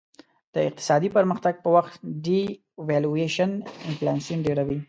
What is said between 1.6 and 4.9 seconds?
په وخت devaluation انفلاسیون ډېروي.